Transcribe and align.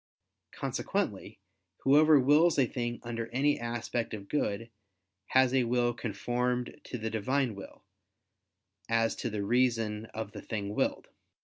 Consequently 0.53 1.37
whoever 1.83 2.19
wills 2.19 2.57
a 2.57 2.65
thing 2.65 2.99
under 3.03 3.27
any 3.29 3.59
aspect 3.59 4.15
of 4.15 4.27
good, 4.27 4.71
has 5.27 5.53
a 5.53 5.65
will 5.65 5.93
conformed 5.93 6.81
to 6.85 6.97
the 6.97 7.11
Divine 7.11 7.53
will, 7.53 7.83
as 8.89 9.15
to 9.17 9.29
the 9.29 9.43
reason 9.45 10.05
of 10.07 10.31
the 10.31 10.41
thing 10.41 10.73
willed. 10.73 11.07